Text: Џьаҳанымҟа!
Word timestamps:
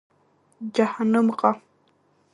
Џьаҳанымҟа! 0.73 1.51